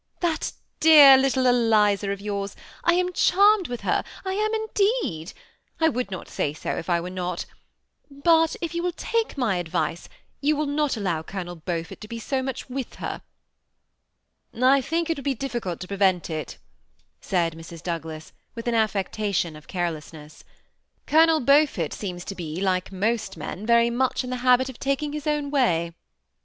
[0.21, 5.31] That dear little Eliza of yours, I am charmed with her; I am, indeed.
[5.79, 7.45] I would not say so if I were not;
[8.09, 10.09] but if you will take my advice,
[10.39, 13.21] you will not allow Colonel Beaufort to be so much with her.""
[14.75, 16.57] I think it would be difficult to prevent it,"
[17.19, 17.83] said Mrs.
[17.83, 20.43] Douglas, with an affectation of carelessness."
[21.05, 25.13] Colonel Beaufort seems to be, like most men, very much in the habit of taking
[25.13, 25.93] his own way."